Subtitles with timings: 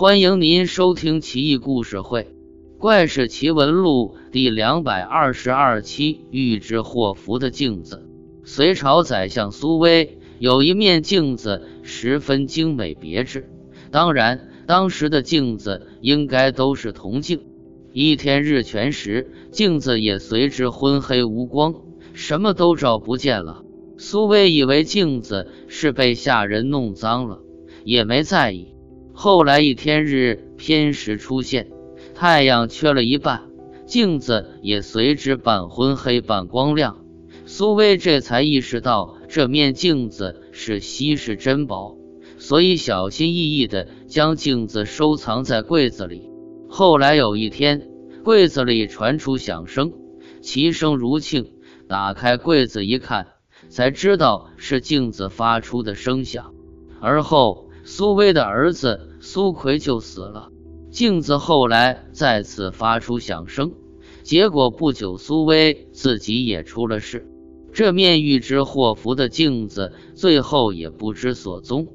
[0.00, 2.22] 欢迎您收听《奇异故事会·
[2.78, 6.22] 怪事奇闻录》第两百二十二期。
[6.30, 8.08] 预知祸福的镜子。
[8.42, 13.50] 隋朝宰相苏威有一面镜子，十分精美别致。
[13.90, 17.42] 当然，当时的镜子应该都是铜镜。
[17.92, 21.74] 一天日全食，镜子也随之昏黑无光，
[22.14, 23.62] 什么都照不见了。
[23.98, 27.40] 苏威以为镜子是被下人弄脏了，
[27.84, 28.68] 也没在意。
[29.22, 31.70] 后来一天日偏食出现，
[32.14, 33.50] 太阳缺了一半，
[33.84, 37.04] 镜子也随之半昏黑半光亮。
[37.44, 41.96] 苏威这才意识到这面镜子是稀世珍宝，
[42.38, 46.30] 所以小心翼翼地将镜子收藏在柜子里。
[46.70, 47.90] 后来有一天，
[48.24, 49.92] 柜子里传出响声，
[50.40, 51.44] 其声如磬。
[51.86, 53.26] 打开柜子一看，
[53.68, 56.54] 才知道是镜子发出的声响。
[57.02, 59.08] 而后，苏威的儿子。
[59.20, 60.48] 苏奎就死了，
[60.90, 63.72] 镜子后来再次发出响声，
[64.22, 67.30] 结果不久苏威自己也出了事，
[67.72, 71.86] 这面预知祸福的镜子最后也不知所踪。